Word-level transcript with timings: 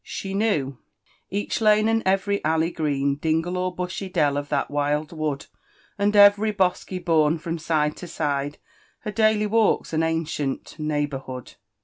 She 0.03 0.33
knQW 0.33 0.77
«* 1.03 1.11
——Each 1.29 1.61
lane, 1.61 1.87
and 1.87 2.01
every 2.07 2.43
alley 2.43 2.71
green. 2.71 3.17
Dingle 3.17 3.55
or 3.55 3.75
bu«by 3.75 4.07
dell, 4.07 4.35
of 4.35 4.49
t|ia| 4.49 4.65
wild 4.67 5.11
wood. 5.11 5.45
And 5.95 6.11
eyery 6.15 6.57
bosky 6.57 6.97
bourn 6.97 7.37
from 7.37 7.59
sit^e 7.59 7.93
to 7.97 8.07
sJide^ 8.07 8.55
Her 9.01 9.11
daily 9.11 9.45
walks, 9.45 9.93
and 9.93 10.03
ancient 10.03 10.79
neighbourhood. 10.79 11.53